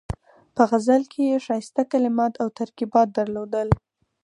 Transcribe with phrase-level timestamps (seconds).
[0.55, 3.67] په غزل کې یې ښایسته کلمات او ترکیبات درلودل.